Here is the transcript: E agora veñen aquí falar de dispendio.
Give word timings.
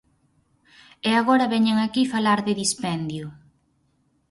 E 1.07 1.09
agora 1.21 1.51
veñen 1.53 1.77
aquí 1.79 2.03
falar 2.13 2.39
de 2.47 2.53
dispendio. 2.61 3.25